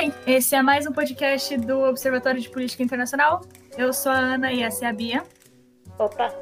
bem, 0.00 0.14
esse 0.26 0.56
é 0.56 0.62
mais 0.62 0.86
um 0.86 0.92
podcast 0.92 1.54
do 1.58 1.82
Observatório 1.82 2.40
de 2.40 2.48
Política 2.48 2.82
Internacional. 2.82 3.42
Eu 3.76 3.92
sou 3.92 4.10
a 4.10 4.16
Ana 4.16 4.50
e 4.50 4.62
essa 4.62 4.86
é 4.86 4.88
a 4.88 4.92
Bia. 4.94 5.22
Opa! 5.98 6.34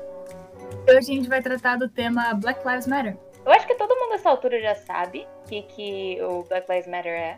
Hoje 0.88 0.98
a 0.98 1.00
gente 1.00 1.28
vai 1.28 1.42
tratar 1.42 1.76
do 1.76 1.88
tema 1.88 2.34
Black 2.34 2.64
Lives 2.64 2.86
Matter. 2.86 3.16
Eu 3.44 3.50
acho 3.50 3.66
que 3.66 3.74
todo 3.74 3.96
mundo 3.96 4.10
nessa 4.10 4.30
altura 4.30 4.60
já 4.60 4.76
sabe 4.76 5.26
o 5.42 5.48
que, 5.48 5.62
que 5.62 6.22
o 6.22 6.44
Black 6.44 6.70
Lives 6.70 6.86
Matter 6.86 7.12
é. 7.12 7.36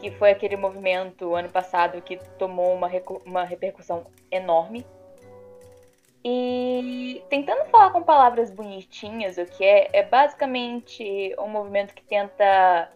Que 0.00 0.10
foi 0.12 0.30
aquele 0.30 0.56
movimento 0.56 1.34
ano 1.34 1.50
passado 1.50 2.00
que 2.00 2.16
tomou 2.38 2.72
uma, 2.72 2.88
uma 3.26 3.44
repercussão 3.44 4.06
enorme. 4.30 4.86
E 6.24 7.22
tentando 7.28 7.66
falar 7.66 7.90
com 7.90 8.02
palavras 8.02 8.50
bonitinhas, 8.50 9.36
o 9.36 9.44
que 9.44 9.64
é, 9.64 9.90
é 9.92 10.02
basicamente 10.02 11.34
um 11.38 11.48
movimento 11.48 11.94
que 11.94 12.02
tenta 12.04 12.90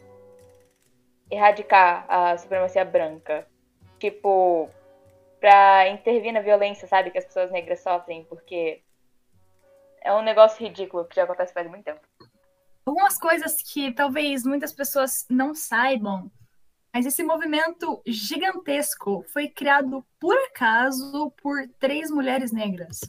erradicar 1.31 2.07
a 2.09 2.37
supremacia 2.37 2.85
branca. 2.85 3.47
Tipo, 3.99 4.69
pra 5.41 5.89
intervir 5.89 6.33
na 6.33 6.41
violência, 6.41 6.87
sabe, 6.89 7.11
que 7.11 7.19
as 7.19 7.25
pessoas 7.25 7.51
negras 7.51 7.81
sofrem, 7.81 8.25
porque 8.25 8.83
é 10.03 10.13
um 10.15 10.23
negócio 10.23 10.65
ridículo 10.65 11.05
que 11.07 11.17
já 11.17 11.25
acontece 11.25 11.53
faz 11.53 11.69
muito 11.69 11.85
tempo. 11.85 12.01
Algumas 12.87 13.19
coisas 13.19 13.63
que 13.63 13.93
talvez 13.93 14.45
muitas 14.45 14.73
pessoas 14.73 15.25
não 15.31 15.55
saibam, 15.55 16.31
mas 16.93 17.07
esse 17.07 17.25
movimento 17.25 18.03
gigantesco 18.07 19.25
foi 19.33 19.49
criado 19.49 20.05
por 20.21 20.37
acaso 20.37 21.31
por 21.43 21.67
três 21.79 22.11
mulheres 22.11 22.53
negras. 22.53 23.01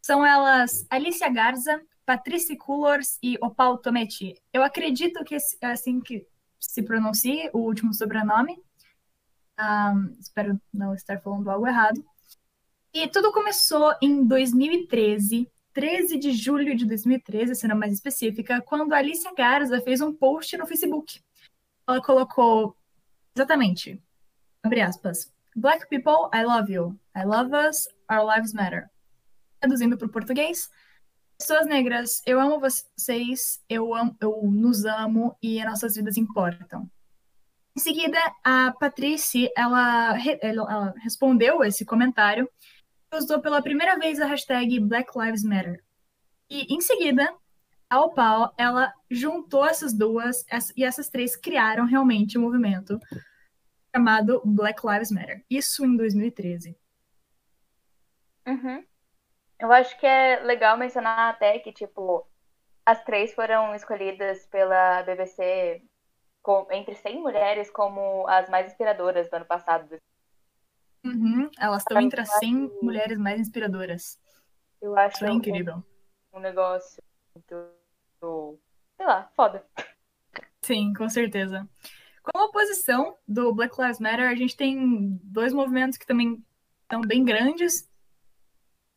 São 0.00 0.24
elas 0.24 0.86
Alicia 0.88 1.28
Garza, 1.28 1.82
Patricia 2.06 2.56
Cullors 2.56 3.18
e 3.22 3.36
Opal 3.40 3.78
Tometi. 3.78 4.34
Eu 4.52 4.62
acredito 4.62 5.24
que 5.24 5.36
assim 5.60 6.00
que 6.00 6.26
se 6.62 6.82
pronuncie 6.82 7.50
o 7.52 7.58
último 7.58 7.92
sobrenome. 7.92 8.62
Um, 9.58 10.16
espero 10.18 10.60
não 10.72 10.94
estar 10.94 11.20
falando 11.20 11.50
algo 11.50 11.66
errado. 11.66 12.02
E 12.94 13.08
tudo 13.08 13.32
começou 13.32 13.94
em 14.00 14.24
2013, 14.24 15.50
13 15.72 16.18
de 16.18 16.32
julho 16.32 16.76
de 16.76 16.86
2013, 16.86 17.54
sendo 17.54 17.74
mais 17.74 17.92
específica, 17.92 18.60
quando 18.62 18.92
a 18.92 18.98
Alicia 18.98 19.32
Garza 19.34 19.80
fez 19.80 20.00
um 20.00 20.12
post 20.12 20.56
no 20.56 20.66
Facebook. 20.66 21.20
Ela 21.86 22.02
colocou 22.02 22.76
exatamente, 23.34 24.00
abre 24.62 24.80
aspas, 24.82 25.32
Black 25.54 25.86
people, 25.88 26.30
I 26.32 26.44
love 26.44 26.70
you. 26.70 26.98
I 27.14 27.24
love 27.24 27.52
us, 27.52 27.88
our 28.08 28.24
lives 28.24 28.54
matter. 28.54 28.90
Traduzindo 29.60 29.98
para 29.98 30.06
o 30.06 30.10
português, 30.10 30.70
pessoas 31.42 31.66
negras, 31.66 32.22
eu 32.24 32.40
amo 32.40 32.60
vocês, 32.60 33.60
eu, 33.68 33.92
amo, 33.92 34.16
eu 34.20 34.42
nos 34.44 34.84
amo 34.84 35.36
e 35.42 35.62
nossas 35.64 35.96
vidas 35.96 36.16
importam. 36.16 36.88
Em 37.76 37.80
seguida, 37.80 38.16
a 38.44 38.72
Patrícia, 38.78 39.50
ela, 39.56 40.16
ela 40.40 40.94
respondeu 41.02 41.64
esse 41.64 41.84
comentário 41.84 42.48
e 43.12 43.16
usou 43.16 43.40
pela 43.40 43.60
primeira 43.60 43.98
vez 43.98 44.20
a 44.20 44.26
hashtag 44.26 44.78
Black 44.78 45.10
Lives 45.18 45.42
Matter. 45.42 45.82
E, 46.48 46.72
em 46.72 46.80
seguida, 46.80 47.34
a 47.90 48.00
Opal, 48.00 48.54
ela 48.56 48.92
juntou 49.10 49.66
essas 49.66 49.92
duas 49.92 50.44
e 50.76 50.84
essas 50.84 51.08
três 51.08 51.34
criaram 51.34 51.86
realmente 51.86 52.38
um 52.38 52.42
movimento 52.42 53.00
chamado 53.92 54.40
Black 54.44 54.80
Lives 54.86 55.10
Matter. 55.10 55.44
Isso 55.50 55.84
em 55.84 55.96
2013. 55.96 56.76
Uhum. 58.46 58.84
Eu 59.62 59.70
acho 59.70 59.96
que 59.96 60.04
é 60.04 60.40
legal 60.40 60.76
mencionar 60.76 61.30
até 61.30 61.56
que, 61.60 61.72
tipo, 61.72 62.26
as 62.84 63.00
três 63.04 63.32
foram 63.32 63.72
escolhidas 63.76 64.44
pela 64.46 65.04
BBC 65.04 65.80
com, 66.42 66.66
entre 66.72 66.96
100 66.96 67.20
mulheres 67.20 67.70
como 67.70 68.26
as 68.26 68.50
mais 68.50 68.66
inspiradoras 68.66 69.30
do 69.30 69.34
ano 69.34 69.44
passado. 69.44 69.98
Uhum, 71.04 71.48
elas 71.56 71.82
estão 71.82 72.00
entre 72.00 72.20
as 72.20 72.28
100 72.40 72.70
que... 72.70 72.84
mulheres 72.84 73.16
mais 73.16 73.38
inspiradoras. 73.38 74.18
Eu 74.80 74.98
acho 74.98 75.14
Isso 75.14 75.26
é 75.26 75.30
incrível. 75.30 75.80
Um, 76.32 76.40
negócio 76.40 77.00
muito, 77.32 78.58
sei 78.96 79.06
lá, 79.06 79.30
foda. 79.36 79.64
Sim, 80.60 80.92
com 80.92 81.08
certeza. 81.08 81.68
Como 82.24 82.46
oposição 82.46 83.16
do 83.28 83.54
Black 83.54 83.80
Lives 83.80 84.00
Matter, 84.00 84.28
a 84.28 84.34
gente 84.34 84.56
tem 84.56 85.20
dois 85.22 85.52
movimentos 85.52 85.96
que 85.96 86.06
também 86.06 86.44
são 86.90 87.00
bem 87.02 87.24
grandes, 87.24 87.88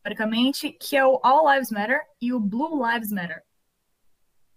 historicamente, 0.05 0.71
que 0.71 0.95
é 0.95 1.03
o 1.03 1.19
All 1.23 1.51
Lives 1.51 1.71
Matter 1.71 1.99
e 2.21 2.31
o 2.31 2.39
Blue 2.39 2.85
Lives 2.87 3.11
Matter. 3.11 3.43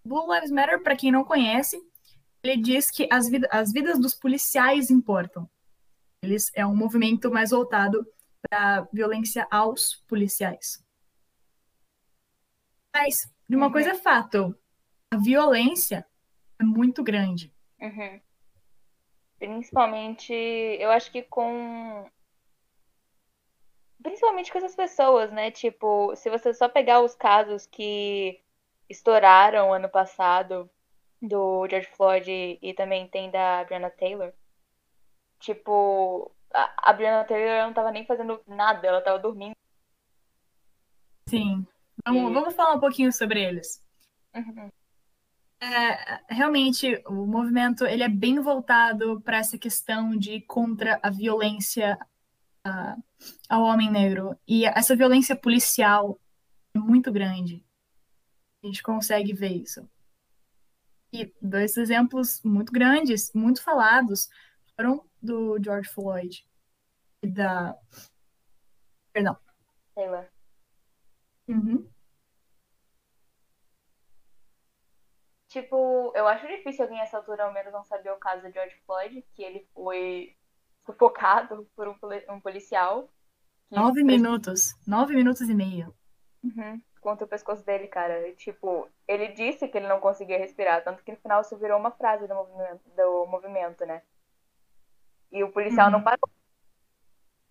Blue 0.04 0.32
Lives 0.32 0.50
Matter, 0.50 0.82
para 0.82 0.94
quem 0.94 1.10
não 1.10 1.24
conhece, 1.24 1.80
ele 2.42 2.58
diz 2.58 2.90
que 2.90 3.08
as, 3.10 3.30
vid 3.30 3.46
as 3.50 3.72
vidas 3.72 3.98
dos 3.98 4.14
policiais 4.14 4.90
importam. 4.90 5.48
Eles 6.22 6.50
é 6.54 6.66
um 6.66 6.76
movimento 6.76 7.30
mais 7.30 7.50
voltado 7.50 8.06
para 8.42 8.86
violência 8.92 9.46
aos 9.50 9.96
policiais. 10.06 10.84
Mas, 12.94 13.32
de 13.48 13.56
uma 13.56 13.66
uhum. 13.66 13.72
coisa 13.72 13.90
é 13.90 13.94
fato, 13.94 14.54
a 15.10 15.16
violência 15.16 16.06
é 16.58 16.64
muito 16.64 17.02
grande. 17.02 17.54
Uhum. 17.80 18.20
Principalmente, 19.38 20.32
eu 20.32 20.90
acho 20.90 21.10
que 21.10 21.22
com. 21.22 22.06
Principalmente 24.02 24.52
com 24.52 24.58
essas 24.58 24.76
pessoas, 24.76 25.30
né? 25.32 25.50
Tipo, 25.50 26.14
se 26.14 26.30
você 26.30 26.54
só 26.54 26.68
pegar 26.68 27.00
os 27.00 27.14
casos 27.14 27.66
que 27.66 28.40
estouraram 28.88 29.72
ano 29.72 29.88
passado, 29.88 30.70
do 31.20 31.66
George 31.68 31.88
Floyd 31.96 32.30
e, 32.30 32.58
e 32.62 32.74
também 32.74 33.08
tem 33.08 33.30
da 33.30 33.64
Breonna 33.64 33.90
Taylor. 33.90 34.32
Tipo, 35.40 36.32
a, 36.52 36.90
a 36.90 36.92
Breonna 36.92 37.24
Taylor 37.24 37.66
não 37.66 37.74
tava 37.74 37.90
nem 37.90 38.06
fazendo 38.06 38.40
nada, 38.46 38.86
ela 38.86 39.00
tava 39.00 39.18
dormindo. 39.18 39.54
Sim. 41.26 41.66
Vamos, 42.06 42.30
e... 42.30 42.34
vamos 42.34 42.54
falar 42.54 42.74
um 42.74 42.80
pouquinho 42.80 43.12
sobre 43.12 43.42
eles. 43.42 43.84
Uhum. 44.34 44.70
É, 45.60 46.20
realmente, 46.32 47.02
o 47.06 47.26
movimento 47.26 47.84
ele 47.84 48.04
é 48.04 48.08
bem 48.08 48.38
voltado 48.40 49.20
para 49.20 49.38
essa 49.38 49.58
questão 49.58 50.16
de 50.16 50.40
contra 50.42 51.00
a 51.02 51.10
violência 51.10 51.98
uh, 52.68 53.02
ao 53.48 53.62
homem 53.62 53.90
negro. 53.90 54.38
E 54.46 54.64
essa 54.64 54.96
violência 54.96 55.34
policial 55.34 56.18
é 56.74 56.78
muito 56.78 57.12
grande. 57.12 57.64
A 58.62 58.66
gente 58.66 58.82
consegue 58.82 59.32
ver 59.32 59.52
isso. 59.52 59.88
E 61.12 61.32
dois 61.40 61.76
exemplos 61.76 62.42
muito 62.44 62.72
grandes, 62.72 63.32
muito 63.32 63.62
falados, 63.62 64.28
foram 64.76 65.04
do 65.22 65.58
George 65.62 65.88
Floyd 65.88 66.46
e 67.22 67.28
da. 67.28 67.76
Perdão. 69.12 69.36
Taylor. 69.94 70.28
Uhum. 71.48 71.88
Tipo, 75.48 76.12
eu 76.14 76.28
acho 76.28 76.46
difícil 76.46 76.84
alguém 76.84 76.98
nessa 76.98 77.16
altura 77.16 77.44
ao 77.44 77.52
menos 77.52 77.72
não 77.72 77.82
saber 77.82 78.12
o 78.12 78.18
caso 78.18 78.42
do 78.42 78.52
George 78.52 78.76
Floyd, 78.84 79.24
que 79.32 79.42
ele 79.42 79.66
foi 79.74 80.36
sufocado 80.92 81.68
por 81.76 81.88
um, 81.88 81.94
um 82.30 82.40
policial. 82.40 83.08
Nove 83.70 84.02
minutos. 84.02 84.74
Nove 84.86 85.14
minutos 85.14 85.48
e 85.48 85.54
meio. 85.54 85.94
Uhum 86.42 86.80
contra 87.00 87.24
o 87.24 87.28
pescoço 87.28 87.64
dele, 87.64 87.86
cara. 87.86 88.28
E, 88.28 88.34
tipo, 88.34 88.88
ele 89.06 89.28
disse 89.28 89.66
que 89.68 89.78
ele 89.78 89.88
não 89.88 90.00
conseguia 90.00 90.38
respirar, 90.38 90.84
tanto 90.84 91.02
que 91.02 91.10
no 91.10 91.18
final 91.18 91.40
isso 91.40 91.56
virou 91.56 91.78
uma 91.78 91.90
frase 91.90 92.26
do 92.26 92.34
movimento, 92.34 92.82
do 92.96 93.26
movimento 93.26 93.86
né? 93.86 94.02
E 95.32 95.42
o 95.42 95.50
policial 95.50 95.86
uhum. 95.86 95.92
não 95.92 96.02
parou. 96.02 96.28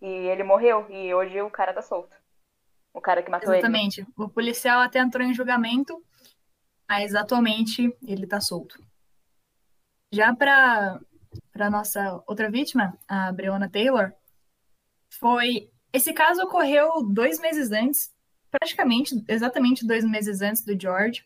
E 0.00 0.06
ele 0.06 0.44
morreu, 0.44 0.86
e 0.90 1.12
hoje 1.12 1.40
o 1.40 1.50
cara 1.50 1.72
tá 1.72 1.82
solto. 1.82 2.16
O 2.94 3.00
cara 3.00 3.22
que 3.22 3.30
matou 3.30 3.52
Exatamente. 3.52 4.00
ele. 4.00 4.06
Exatamente. 4.06 4.22
O 4.22 4.28
policial 4.28 4.80
até 4.80 5.00
entrou 5.00 5.26
em 5.26 5.34
julgamento, 5.34 6.02
mas 6.88 7.14
atualmente 7.14 7.92
ele 8.06 8.26
tá 8.26 8.40
solto. 8.40 8.80
Já 10.10 10.34
para 10.34 11.00
para 11.52 11.70
nossa 11.70 12.22
outra 12.26 12.50
vítima, 12.50 12.98
a 13.06 13.32
Breonna 13.32 13.68
Taylor, 13.68 14.12
foi 15.10 15.70
esse 15.92 16.12
caso 16.12 16.42
ocorreu 16.42 17.02
dois 17.02 17.40
meses 17.40 17.70
antes 17.72 18.12
praticamente 18.50 19.22
exatamente 19.28 19.86
dois 19.86 20.04
meses 20.04 20.40
antes 20.40 20.64
do 20.64 20.78
George, 20.78 21.24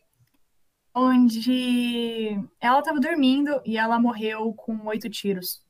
onde 0.93 2.39
ela 2.59 2.79
estava 2.79 2.99
dormindo 2.99 3.61
e 3.65 3.77
ela 3.77 3.99
morreu 3.99 4.53
com 4.53 4.85
oito 4.87 5.09
tiros. 5.09 5.63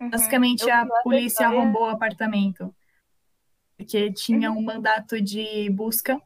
Uhum. 0.00 0.10
Basicamente, 0.10 0.68
a 0.70 0.86
polícia 1.02 1.46
arrombou 1.46 1.82
o 1.82 1.90
apartamento. 1.90 2.74
Porque 3.76 4.12
tinha 4.12 4.50
uhum. 4.50 4.58
um 4.58 4.62
mandato 4.62 5.20
de 5.20 5.70
busca 5.70 6.20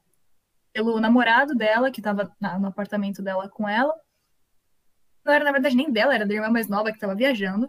pelo 0.72 1.00
namorado 1.00 1.54
dela, 1.54 1.90
que 1.90 2.00
estava 2.00 2.34
no 2.40 2.66
apartamento 2.66 3.22
dela 3.22 3.48
com 3.48 3.68
ela. 3.68 3.94
Não 5.26 5.34
era, 5.34 5.44
na 5.44 5.50
verdade, 5.50 5.74
nem 5.74 5.90
dela, 5.90 6.14
era 6.14 6.24
da 6.24 6.32
irmã 6.32 6.48
mais 6.48 6.68
nova 6.68 6.90
que 6.90 6.96
estava 6.96 7.16
viajando. 7.16 7.68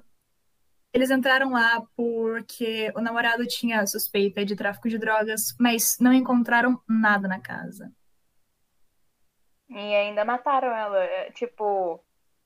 Eles 0.94 1.09
entraram 1.09 1.51
lá 1.51 1.81
porque 1.95 2.94
o 2.95 3.01
namorado 3.01 3.48
tinha 3.48 3.86
suspeita 3.88 4.45
de 4.45 4.56
tráfico 4.56 4.88
de 4.88 5.00
drogas, 5.00 5.56
mas 5.59 5.98
não 6.00 6.13
encontraram 6.13 6.80
nada 6.88 7.27
na 7.27 7.39
casa. 7.39 7.92
E 9.68 9.95
ainda 9.95 10.24
mataram 10.24 10.68
ela. 10.68 11.04
É, 11.04 11.31
tipo, 11.31 12.00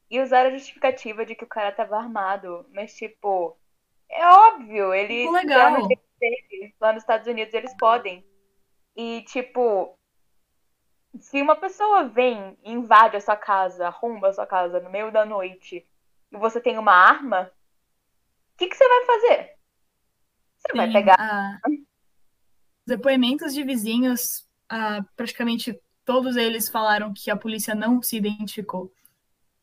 e 0.10 0.22
usaram 0.22 0.50
a 0.50 0.54
justificativa 0.54 1.26
de 1.26 1.36
que 1.36 1.44
o 1.44 1.48
cara 1.48 1.74
tava 1.74 1.98
armado. 1.98 2.66
Mas, 2.74 2.96
tipo, 2.96 3.58
é 4.10 4.26
óbvio, 4.26 4.94
eles 4.94 5.30
Legal. 5.30 5.88
lá 6.80 6.94
nos 6.94 7.04
Estados 7.04 7.28
Unidos 7.28 7.54
eles 7.54 7.76
podem. 7.78 8.26
E, 8.96 9.24
tipo, 9.24 9.98
se 11.20 11.42
uma 11.42 11.56
pessoa 11.56 12.08
vem 12.08 12.58
e 12.64 12.72
invade 12.72 13.18
a 13.18 13.22
sua 13.22 13.36
casa, 13.36 13.88
arromba 13.88 14.30
a 14.30 14.34
sua 14.34 14.46
casa 14.46 14.80
no 14.80 14.90
meio 14.90 15.12
da 15.12 15.26
noite 15.26 15.86
e 16.32 16.38
você 16.38 16.62
tem 16.62 16.78
uma 16.78 16.94
arma, 16.94 17.52
o 18.54 18.58
que, 18.58 18.68
que 18.68 18.76
você 18.76 18.88
vai 18.88 19.06
fazer? 19.06 19.56
Você 20.58 20.72
Sim, 20.72 20.78
vai 20.78 20.92
pegar. 20.92 21.16
ah, 21.20 21.60
depoimentos 22.86 23.54
de 23.54 23.64
vizinhos, 23.64 24.48
ah, 24.70 25.04
praticamente 25.16 25.80
todos 26.06 26.36
eles 26.36 26.70
falaram 26.70 27.14
que 27.14 27.30
a 27.30 27.38
polícia 27.38 27.76
não 27.76 28.02
se 28.02 28.18
identificou. 28.18 28.92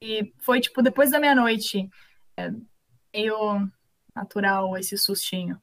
E 0.00 0.32
foi, 0.38 0.60
tipo, 0.60 0.82
depois 0.82 1.10
da 1.10 1.18
meia-noite, 1.18 1.88
é, 2.36 2.50
meio 3.12 3.68
natural 4.14 4.76
esse 4.76 4.96
sustinho. 4.96 5.60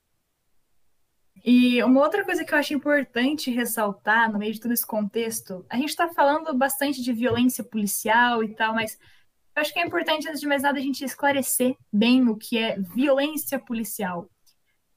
E 1.44 1.84
uma 1.84 2.02
outra 2.02 2.24
coisa 2.26 2.44
que 2.44 2.54
eu 2.54 2.58
acho 2.58 2.74
importante 2.74 3.52
ressaltar 3.52 4.32
no 4.32 4.40
meio 4.40 4.54
de 4.54 4.60
todo 4.60 4.72
esse 4.72 4.86
contexto, 4.86 5.66
a 5.70 5.76
gente 5.78 5.90
está 5.90 6.08
falando 6.10 6.54
bastante 6.58 7.02
de 7.04 7.14
violência 7.14 7.64
policial 7.64 8.44
e 8.44 8.56
tal, 8.56 8.74
mas 8.74 8.98
eu 9.56 9.62
acho 9.62 9.72
que 9.72 9.80
é 9.80 9.86
importante, 9.86 10.28
antes 10.28 10.42
de 10.42 10.48
mais 10.48 10.64
nada, 10.64 10.80
a 10.80 10.82
gente 10.82 11.04
esclarecer 11.04 11.76
bem 11.92 12.28
o 12.28 12.36
que 12.36 12.58
é 12.58 12.80
violência 12.80 13.60
policial. 13.60 14.30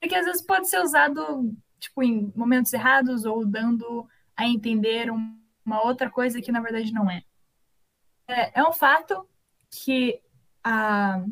Porque 0.00 0.14
às 0.14 0.24
vezes 0.24 0.42
pode 0.42 0.68
ser 0.68 0.80
usado, 0.80 1.54
tipo, 1.78 2.02
em 2.02 2.32
momentos 2.34 2.72
errados 2.72 3.24
ou 3.24 3.44
dando 3.44 4.08
a 4.36 4.46
entender 4.46 5.10
um- 5.10 5.38
uma 5.64 5.82
outra 5.84 6.08
coisa 6.10 6.40
que 6.40 6.50
na 6.52 6.60
verdade 6.60 6.92
não 6.92 7.10
é. 7.10 7.22
É, 8.26 8.60
é 8.60 8.64
um 8.64 8.72
fato 8.72 9.28
que 9.70 10.20
a, 10.64 11.22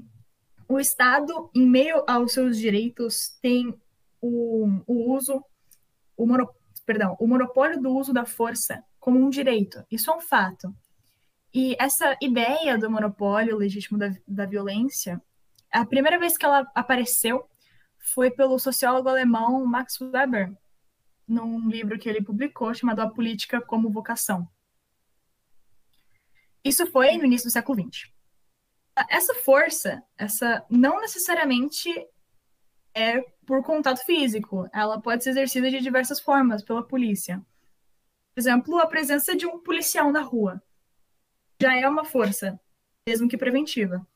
o 0.69 0.79
Estado, 0.79 1.51
em 1.55 1.67
meio 1.67 2.05
aos 2.07 2.33
seus 2.33 2.59
direitos, 2.59 3.39
tem 3.41 3.75
o, 4.27 4.83
o 4.87 5.15
uso, 5.15 5.45
o, 6.17 6.27
mono, 6.27 6.49
perdão, 6.85 7.17
o 7.21 7.27
monopólio 7.27 7.81
do 7.81 7.91
uso 7.95 8.13
da 8.13 8.25
força 8.25 8.83
como 8.99 9.19
um 9.19 9.31
direito. 9.31 9.85
Isso 9.91 10.11
é 10.11 10.17
um 10.17 10.21
fato. 10.21 10.75
E 11.55 11.77
essa 11.79 12.17
ideia 12.21 12.77
do 12.77 12.91
monopólio 12.91 13.57
legítimo 13.57 13.99
da, 13.99 14.13
da 14.27 14.47
violência, 14.47 15.23
a 15.71 15.87
primeira 15.87 16.19
vez 16.19 16.37
que 16.37 16.45
ela 16.45 16.71
apareceu 16.75 17.49
foi 17.99 18.31
pelo 18.31 18.59
sociólogo 18.59 19.09
alemão 19.09 19.65
Max 19.65 20.01
Weber, 20.01 20.57
num 21.27 21.69
livro 21.69 21.99
que 21.99 22.09
ele 22.09 22.23
publicou 22.23 22.73
chamado 22.75 23.01
A 23.01 23.11
Política 23.11 23.61
como 23.61 23.91
Vocação. 23.91 24.49
Isso 26.65 26.87
foi 26.87 27.17
no 27.17 27.25
início 27.25 27.49
do 27.49 27.53
século 27.53 27.81
XX. 27.81 28.11
Essa 29.09 29.35
força, 29.35 30.03
essa 30.17 30.65
não 30.71 31.01
necessariamente 31.01 31.91
é 32.95 33.23
por 33.47 33.63
contato 33.63 34.05
físico, 34.05 34.69
ela 34.73 35.01
pode 35.01 35.23
ser 35.23 35.31
exercida 35.31 35.71
de 35.71 35.81
diversas 35.81 36.21
formas 36.21 36.63
pela 36.63 36.83
polícia. 36.83 37.39
Por 38.35 38.41
exemplo, 38.41 38.79
a 38.79 38.87
presença 38.87 39.35
de 39.37 39.47
um 39.47 39.59
policial 39.59 40.11
na 40.13 40.21
rua 40.21 40.61
já 41.61 41.75
é 41.75 41.89
uma 41.89 42.05
força, 42.05 42.61
mesmo 43.09 43.29
que 43.29 43.39
preventiva. 43.39 44.07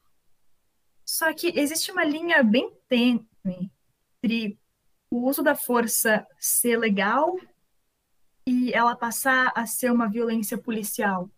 Só 1.06 1.32
que 1.32 1.58
existe 1.58 1.90
uma 1.90 2.04
linha 2.04 2.42
bem 2.42 2.76
tênue 2.88 3.70
entre 4.22 4.58
o 5.10 5.26
uso 5.28 5.42
da 5.42 5.54
força 5.54 6.26
ser 6.38 6.76
legal 6.76 7.34
e 8.46 8.72
ela 8.72 8.96
passar 8.96 9.52
a 9.54 9.64
ser 9.64 9.90
uma 9.90 10.08
violência 10.08 10.58
policial, 10.58 11.30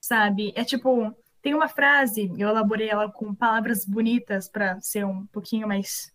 sabe? 0.00 0.52
É 0.54 0.64
tipo, 0.64 1.14
tem 1.40 1.54
uma 1.54 1.68
frase, 1.68 2.30
eu 2.36 2.48
elaborei 2.48 2.90
ela 2.90 3.10
com 3.10 3.34
palavras 3.34 3.84
bonitas 3.84 4.48
para 4.48 4.80
ser 4.80 5.06
um 5.06 5.26
pouquinho 5.26 5.66
mais 5.66 6.12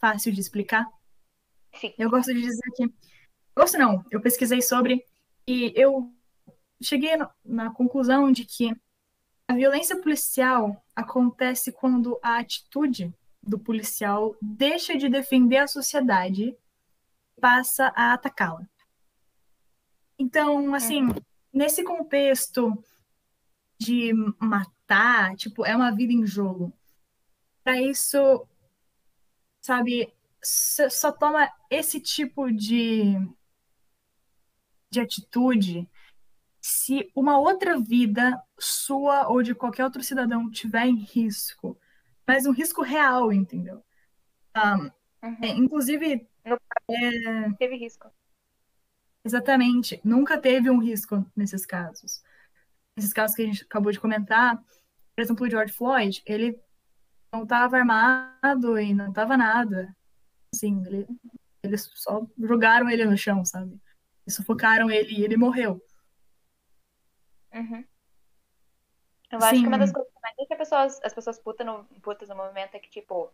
fácil 0.00 0.32
de 0.32 0.40
explicar. 0.40 0.86
Sim. 1.74 1.92
Eu 1.98 2.10
gosto 2.10 2.32
de 2.32 2.40
dizer 2.40 2.70
que. 2.74 2.92
Gosto 3.56 3.78
não, 3.78 4.04
eu 4.10 4.20
pesquisei 4.20 4.62
sobre 4.62 5.04
e 5.46 5.72
eu 5.74 6.12
cheguei 6.80 7.12
na 7.44 7.70
conclusão 7.70 8.30
de 8.30 8.44
que 8.44 8.74
a 9.48 9.54
violência 9.54 10.00
policial 10.00 10.84
acontece 10.94 11.72
quando 11.72 12.18
a 12.22 12.38
atitude 12.38 13.12
do 13.42 13.58
policial 13.58 14.36
deixa 14.40 14.96
de 14.96 15.08
defender 15.08 15.56
a 15.56 15.66
sociedade 15.66 16.56
passa 17.40 17.92
a 17.96 18.12
atacá-la. 18.12 18.68
Então, 20.18 20.74
assim, 20.74 21.08
nesse 21.52 21.82
contexto 21.82 22.72
de 23.78 24.12
matar, 24.38 25.36
tipo, 25.36 25.64
é 25.64 25.74
uma 25.74 25.92
vida 25.92 26.12
em 26.12 26.26
jogo. 26.26 26.72
Para 27.62 27.80
isso, 27.80 28.46
sabe, 29.60 30.12
só 30.42 30.88
só 30.88 31.12
toma 31.12 31.50
esse 31.70 32.00
tipo 32.00 32.50
de, 32.52 33.14
de 34.90 35.00
atitude 35.00 35.88
se 36.60 37.10
uma 37.14 37.38
outra 37.38 37.78
vida 37.80 38.42
sua 38.58 39.28
ou 39.28 39.42
de 39.42 39.54
qualquer 39.54 39.84
outro 39.84 40.02
cidadão 40.02 40.50
tiver 40.50 40.86
em 40.86 40.96
risco, 40.96 41.78
mas 42.26 42.46
um 42.46 42.52
risco 42.52 42.82
real, 42.82 43.32
entendeu? 43.32 43.84
Um, 44.56 44.90
Uhum. 45.22 45.36
é, 45.42 45.48
inclusive, 45.48 46.28
Teve 47.58 47.76
risco. 47.76 48.12
exatamente, 49.24 50.00
nunca 50.04 50.40
teve 50.40 50.70
um 50.70 50.78
risco 50.78 51.24
nesses 51.36 51.66
casos. 51.66 52.22
Esses 52.96 53.12
casos 53.12 53.36
que 53.36 53.42
a 53.42 53.46
gente 53.46 53.64
acabou 53.64 53.92
de 53.92 54.00
comentar, 54.00 54.56
por 54.58 55.22
exemplo, 55.22 55.46
o 55.46 55.50
George 55.50 55.72
Floyd, 55.72 56.22
ele 56.26 56.60
não 57.32 57.42
estava 57.42 57.76
armado 57.76 58.78
e 58.78 58.94
não 58.94 59.08
estava 59.08 59.36
nada. 59.36 59.94
Assim, 60.54 60.82
ele, 60.86 61.06
eles 61.62 61.90
só 61.94 62.26
jogaram 62.38 62.88
ele 62.88 63.04
no 63.04 63.16
chão, 63.16 63.44
sabe? 63.44 63.78
E 64.26 64.30
sufocaram 64.30 64.90
ele 64.90 65.14
e 65.14 65.24
ele 65.24 65.36
morreu. 65.36 65.82
Uhum. 67.52 67.84
Eu 69.30 69.38
acho 69.38 69.60
que 69.60 69.66
uma 69.66 69.76
Sim. 69.76 69.80
das 69.80 69.92
coisas 69.92 70.12
que 70.12 70.20
mais 70.22 70.36
deixa 70.36 70.56
pessoas, 70.56 71.00
as 71.04 71.12
pessoas 71.12 71.38
putas 71.38 71.66
no, 71.66 71.84
putas 72.02 72.28
no 72.28 72.36
movimento 72.36 72.74
é 72.74 72.78
que, 72.78 72.88
tipo, 72.88 73.30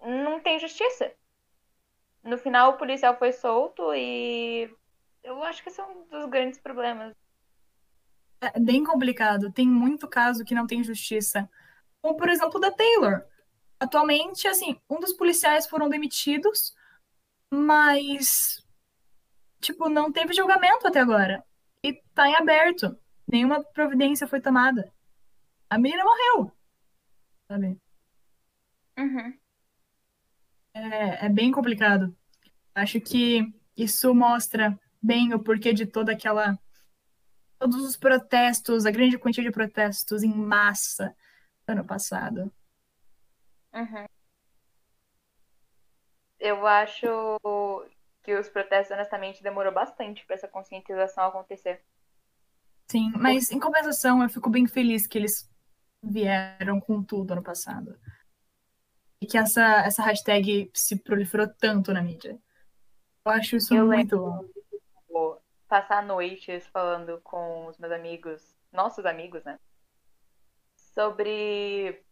não 0.00 0.40
tem 0.40 0.58
justiça. 0.58 1.12
No 2.22 2.38
final, 2.38 2.72
o 2.72 2.76
policial 2.78 3.16
foi 3.18 3.32
solto 3.32 3.94
e 3.94 4.74
eu 5.22 5.42
acho 5.44 5.62
que 5.62 5.68
esse 5.68 5.80
é 5.80 5.84
um 5.84 6.06
dos 6.06 6.26
grandes 6.30 6.58
problemas. 6.58 7.14
É 8.40 8.58
bem 8.58 8.84
complicado. 8.84 9.52
Tem 9.52 9.68
muito 9.68 10.08
caso 10.08 10.44
que 10.44 10.54
não 10.54 10.66
tem 10.66 10.82
justiça. 10.82 11.48
Como, 12.02 12.16
por 12.16 12.28
exemplo, 12.28 12.60
da 12.60 12.70
Taylor. 12.70 13.22
Atualmente, 13.80 14.48
assim, 14.48 14.80
um 14.90 14.98
dos 14.98 15.12
policiais 15.12 15.66
foram 15.66 15.88
demitidos, 15.88 16.74
mas, 17.50 18.64
tipo, 19.60 19.88
não 19.88 20.10
teve 20.10 20.32
julgamento 20.32 20.86
até 20.86 21.00
agora. 21.00 21.44
E 21.82 21.94
tá 22.14 22.28
em 22.28 22.34
aberto. 22.34 22.98
Nenhuma 23.26 23.62
providência 23.62 24.26
foi 24.26 24.40
tomada. 24.40 24.92
A 25.70 25.78
menina 25.78 26.02
morreu. 26.02 26.52
Sabe? 27.50 27.78
Uhum. 28.98 29.38
É, 30.74 31.26
é 31.26 31.28
bem 31.28 31.52
complicado. 31.52 32.16
Acho 32.74 33.00
que 33.00 33.52
isso 33.76 34.14
mostra 34.14 34.78
bem 35.00 35.34
o 35.34 35.38
porquê 35.38 35.72
de 35.72 35.86
toda 35.86 36.12
aquela. 36.12 36.58
Todos 37.58 37.84
os 37.84 37.96
protestos, 37.96 38.86
a 38.86 38.90
grande 38.90 39.18
quantidade 39.18 39.48
de 39.48 39.54
protestos 39.54 40.22
em 40.22 40.32
massa 40.32 41.14
ano 41.72 41.84
passado. 41.84 42.52
Uhum. 43.72 44.06
Eu 46.38 46.66
acho 46.66 47.06
que 48.22 48.34
os 48.34 48.48
protestos, 48.48 48.94
honestamente, 48.94 49.42
demorou 49.42 49.72
bastante 49.72 50.24
para 50.26 50.36
essa 50.36 50.48
conscientização 50.48 51.24
acontecer. 51.24 51.82
Sim, 52.90 53.12
mas 53.16 53.50
em 53.50 53.58
compensação, 53.58 54.22
eu 54.22 54.30
fico 54.30 54.48
bem 54.48 54.66
feliz 54.66 55.06
que 55.06 55.18
eles 55.18 55.50
vieram 56.02 56.80
com 56.80 57.02
tudo 57.02 57.32
ano 57.32 57.42
passado. 57.42 57.98
E 59.20 59.26
que 59.26 59.36
essa, 59.36 59.80
essa 59.80 60.02
hashtag 60.02 60.70
se 60.72 60.96
proliferou 60.96 61.48
tanto 61.48 61.92
na 61.92 62.00
mídia. 62.00 62.38
Eu 63.26 63.32
acho 63.32 63.56
isso 63.56 63.74
Eu 63.74 63.86
muito 63.86 64.16
bom. 64.16 64.44
Vou 65.08 65.42
passar 65.66 66.02
noites 66.02 66.66
falando 66.68 67.20
com 67.22 67.66
os 67.66 67.76
meus 67.78 67.92
amigos, 67.92 68.56
nossos 68.72 69.04
amigos, 69.04 69.44
né? 69.44 69.58
Sobre 70.98 72.02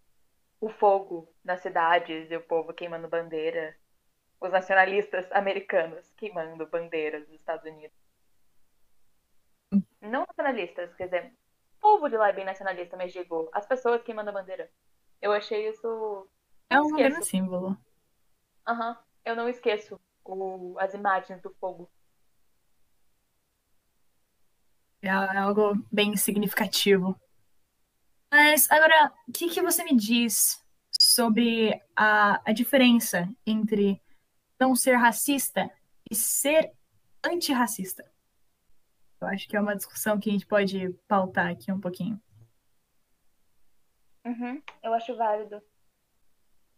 o 0.60 0.68
fogo 0.70 1.28
nas 1.44 1.60
cidades 1.60 2.30
e 2.30 2.36
o 2.36 2.42
povo 2.42 2.72
queimando 2.74 3.08
bandeira. 3.08 3.76
Os 4.40 4.52
nacionalistas 4.52 5.30
americanos 5.32 6.12
queimando 6.16 6.66
bandeiras 6.68 7.26
dos 7.26 7.34
Estados 7.36 7.64
Unidos. 7.66 7.96
Não 10.00 10.24
nacionalistas, 10.26 10.94
quer 10.94 11.06
dizer, 11.06 11.32
o 11.78 11.80
povo 11.80 12.08
de 12.08 12.16
lá 12.16 12.28
é 12.28 12.32
bem 12.32 12.44
nacionalista, 12.44 12.96
mas 12.96 13.12
digo, 13.12 13.50
as 13.52 13.66
pessoas 13.66 14.02
queimando 14.02 14.30
a 14.30 14.32
bandeira. 14.32 14.70
Eu 15.20 15.32
achei 15.32 15.68
isso. 15.68 16.28
É 16.70 16.80
um 16.80 16.90
grande 16.90 17.24
símbolo. 17.24 17.76
Aham, 18.66 18.96
eu 19.24 19.34
não 19.34 19.48
esqueço 19.48 19.98
o- 20.24 20.76
as 20.78 20.94
imagens 20.94 21.40
do 21.42 21.50
fogo. 21.60 21.90
É 25.02 25.08
algo 25.10 25.74
bem 25.90 26.16
significativo. 26.16 27.18
Mas 28.30 28.70
agora, 28.70 29.12
o 29.28 29.32
que, 29.32 29.48
que 29.48 29.62
você 29.62 29.84
me 29.84 29.96
diz 29.96 30.62
sobre 30.90 31.80
a, 31.94 32.40
a 32.48 32.52
diferença 32.52 33.28
entre 33.46 34.00
não 34.58 34.74
ser 34.74 34.96
racista 34.96 35.70
e 36.10 36.14
ser 36.14 36.72
antirracista? 37.24 38.04
Eu 39.20 39.28
acho 39.28 39.48
que 39.48 39.56
é 39.56 39.60
uma 39.60 39.76
discussão 39.76 40.18
que 40.18 40.28
a 40.28 40.32
gente 40.32 40.46
pode 40.46 40.92
pautar 41.08 41.48
aqui 41.48 41.72
um 41.72 41.80
pouquinho. 41.80 42.20
Uhum, 44.24 44.60
eu 44.82 44.92
acho 44.92 45.16
válido. 45.16 45.62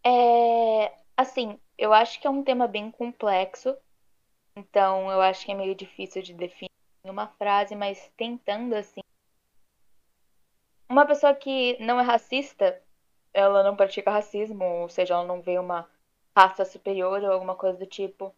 É, 0.04 0.94
assim, 1.16 1.58
eu 1.76 1.92
acho 1.92 2.20
que 2.20 2.26
é 2.26 2.30
um 2.30 2.44
tema 2.44 2.68
bem 2.68 2.90
complexo, 2.90 3.76
então 4.54 5.10
eu 5.10 5.20
acho 5.20 5.44
que 5.44 5.52
é 5.52 5.54
meio 5.54 5.74
difícil 5.74 6.22
de 6.22 6.34
definir 6.34 6.70
em 7.04 7.10
uma 7.10 7.26
frase, 7.26 7.74
mas 7.74 8.10
tentando 8.16 8.74
assim. 8.74 9.00
Uma 10.98 11.06
pessoa 11.06 11.32
que 11.32 11.76
não 11.78 12.00
é 12.00 12.02
racista, 12.02 12.82
ela 13.32 13.62
não 13.62 13.76
pratica 13.76 14.10
racismo, 14.10 14.64
ou 14.64 14.88
seja, 14.88 15.14
ela 15.14 15.24
não 15.24 15.40
vê 15.40 15.56
uma 15.56 15.88
raça 16.36 16.64
superior 16.64 17.22
ou 17.22 17.30
alguma 17.30 17.54
coisa 17.54 17.78
do 17.78 17.86
tipo. 17.86 18.34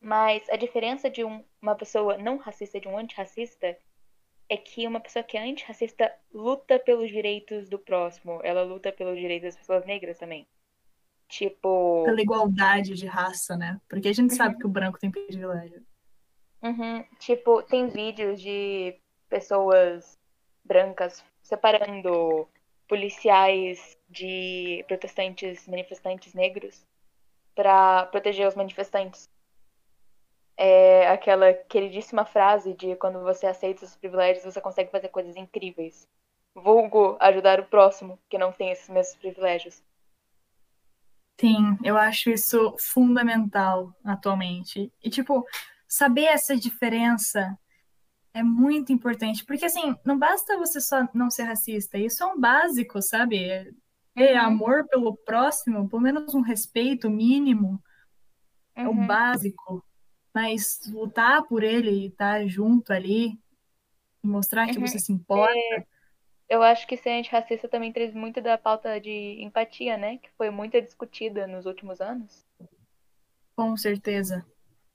Mas 0.00 0.48
a 0.48 0.56
diferença 0.56 1.10
de 1.10 1.22
um, 1.22 1.44
uma 1.60 1.74
pessoa 1.74 2.16
não 2.16 2.38
racista 2.38 2.78
e 2.78 2.80
de 2.80 2.88
um 2.88 2.96
antirracista 2.96 3.76
é 4.48 4.56
que 4.56 4.86
uma 4.86 5.00
pessoa 5.00 5.22
que 5.22 5.36
é 5.36 5.50
antirracista 5.50 6.10
luta 6.32 6.78
pelos 6.78 7.10
direitos 7.10 7.68
do 7.68 7.78
próximo. 7.78 8.40
Ela 8.42 8.62
luta 8.62 8.90
pelos 8.90 9.18
direitos 9.18 9.48
das 9.50 9.56
pessoas 9.58 9.84
negras 9.84 10.18
também. 10.18 10.46
Tipo. 11.28 12.04
Pela 12.06 12.22
igualdade 12.22 12.94
de 12.94 13.04
raça, 13.04 13.54
né? 13.54 13.78
Porque 13.86 14.08
a 14.08 14.14
gente 14.14 14.30
uhum. 14.30 14.36
sabe 14.38 14.56
que 14.56 14.64
o 14.64 14.70
branco 14.70 14.98
tem 14.98 15.10
privilégio. 15.10 15.84
Uhum. 16.62 17.04
Tipo, 17.18 17.62
tem 17.64 17.86
vídeos 17.86 18.40
de 18.40 18.98
pessoas 19.28 20.18
brancas 20.64 21.22
separando 21.48 22.46
policiais 22.86 23.98
de 24.08 24.84
protestantes, 24.86 25.66
manifestantes 25.66 26.34
negros 26.34 26.86
para 27.54 28.04
proteger 28.06 28.46
os 28.46 28.54
manifestantes 28.54 29.30
é 30.58 31.08
aquela 31.08 31.54
queridíssima 31.54 32.24
frase 32.24 32.74
de 32.74 32.96
quando 32.96 33.20
você 33.22 33.46
aceita 33.46 33.84
os 33.84 33.96
privilégios, 33.96 34.44
você 34.44 34.60
consegue 34.60 34.90
fazer 34.90 35.08
coisas 35.08 35.36
incríveis. 35.36 36.06
Vulgo 36.54 37.16
ajudar 37.20 37.60
o 37.60 37.66
próximo 37.66 38.18
que 38.28 38.36
não 38.36 38.52
tem 38.52 38.70
esses 38.70 38.88
mesmos 38.88 39.16
privilégios. 39.16 39.82
Sim, 41.40 41.78
eu 41.84 41.96
acho 41.96 42.28
isso 42.30 42.76
fundamental 42.78 43.94
atualmente. 44.04 44.92
E, 45.02 45.08
tipo, 45.08 45.46
saber 45.86 46.24
essa 46.24 46.56
diferença 46.56 47.56
é 48.34 48.42
muito 48.42 48.92
importante. 48.92 49.44
Porque, 49.44 49.64
assim, 49.64 49.94
não 50.04 50.18
basta 50.18 50.58
você 50.58 50.80
só 50.80 51.08
não 51.14 51.30
ser 51.30 51.44
racista. 51.44 51.98
Isso 51.98 52.22
é 52.22 52.26
um 52.26 52.38
básico, 52.38 53.00
sabe? 53.02 53.72
É 54.16 54.34
uhum. 54.34 54.46
amor 54.46 54.86
pelo 54.88 55.16
próximo, 55.16 55.88
pelo 55.88 56.02
menos 56.02 56.34
um 56.34 56.40
respeito 56.40 57.08
mínimo. 57.08 57.82
Uhum. 58.76 58.84
É 58.84 58.88
o 58.88 58.90
uhum. 58.90 59.06
básico. 59.06 59.84
Mas 60.34 60.80
lutar 60.88 61.42
por 61.44 61.62
ele, 61.62 62.06
estar 62.06 62.46
junto 62.46 62.92
ali, 62.92 63.38
mostrar 64.22 64.66
que 64.66 64.78
uhum. 64.78 64.86
você 64.86 64.98
se 64.98 65.12
importa. 65.12 65.52
É, 65.52 65.86
eu 66.48 66.62
acho 66.62 66.86
que 66.86 66.96
ser 66.96 67.10
antirracista 67.10 67.68
também 67.68 67.92
traz 67.92 68.14
muito 68.14 68.40
da 68.40 68.56
pauta 68.56 69.00
de 69.00 69.42
empatia, 69.42 69.96
né? 69.96 70.18
Que 70.18 70.30
foi 70.36 70.50
muito 70.50 70.80
discutida 70.80 71.46
nos 71.46 71.66
últimos 71.66 72.00
anos. 72.00 72.46
Com 73.56 73.76
certeza. 73.76 74.46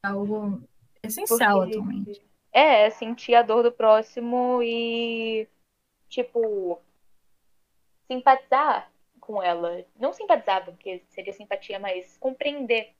Algo 0.01 0.61
essencial 1.03 1.59
Porque, 1.59 1.73
atualmente. 1.73 2.32
É, 2.53 2.89
sentir 2.91 3.33
a 3.33 3.41
dor 3.41 3.63
do 3.63 3.71
próximo 3.71 4.61
e, 4.61 5.47
tipo, 6.07 6.79
simpatizar 8.07 8.91
com 9.19 9.41
ela. 9.41 9.83
Não 9.99 10.13
simpatizar, 10.13 10.63
porque 10.63 11.03
seria 11.09 11.33
simpatia, 11.33 11.79
mas 11.79 12.15
compreender. 12.19 12.93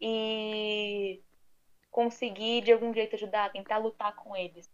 E 0.00 1.22
conseguir 1.90 2.62
de 2.62 2.72
algum 2.72 2.92
jeito 2.92 3.14
ajudar, 3.14 3.52
tentar 3.52 3.78
lutar 3.78 4.16
com 4.16 4.34
eles. 4.34 4.68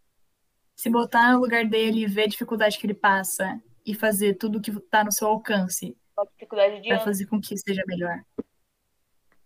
Se 0.75 0.89
botar 0.89 1.33
no 1.33 1.41
lugar 1.41 1.67
dele, 1.67 2.07
ver 2.07 2.23
a 2.23 2.29
dificuldade 2.29 2.79
que 2.79 2.87
ele 2.87 2.95
passa 2.95 3.61
e 3.85 3.95
fazer 3.95 4.35
tudo 4.35 4.61
que 4.61 4.71
está 4.71 5.05
no 5.05 5.13
seu 5.13 5.29
alcance 5.29 5.95
para 6.15 7.01
fazer 7.01 7.27
com 7.27 7.41
que 7.41 7.57
seja 7.59 7.83
melhor. 7.87 8.25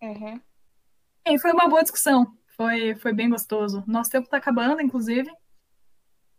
Uhum. 0.01 0.41
E 1.27 1.39
foi 1.39 1.53
uma 1.53 1.69
boa 1.69 1.83
discussão. 1.83 2.27
Foi, 2.57 2.95
foi 2.97 3.13
bem 3.13 3.29
gostoso. 3.29 3.83
Nosso 3.87 4.11
tempo 4.11 4.25
está 4.25 4.37
acabando, 4.37 4.81
inclusive. 4.81 5.31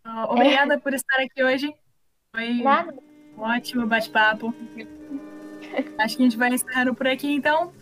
Uh, 0.05 0.29
obrigada 0.29 0.75
é. 0.75 0.77
por 0.77 0.93
estar 0.93 1.21
aqui 1.21 1.43
hoje. 1.43 1.73
Foi 2.35 2.61
Nada. 2.61 2.93
um 3.37 3.41
ótimo 3.41 3.87
bate-papo. 3.87 4.53
Acho 5.97 6.17
que 6.17 6.23
a 6.23 6.25
gente 6.25 6.37
vai 6.37 6.49
encerrando 6.49 6.93
por 6.93 7.07
aqui, 7.07 7.31
então. 7.31 7.73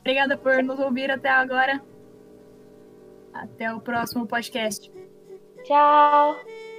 Obrigada 0.00 0.36
por 0.36 0.62
nos 0.62 0.78
ouvir 0.78 1.10
até 1.10 1.30
agora. 1.30 1.82
Até 3.32 3.72
o 3.72 3.80
próximo 3.80 4.26
podcast. 4.26 4.90
Tchau! 5.64 6.71